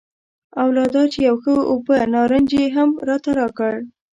[0.59, 3.73] او لا دا چې یو ښه اوبه نارنج یې هم راته راکړ.